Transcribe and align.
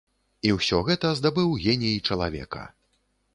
І 0.47 0.53
ўсё 0.55 0.79
гэта 0.87 1.11
здабыў 1.19 1.51
геній 1.67 1.93
чалавека. 2.07 2.65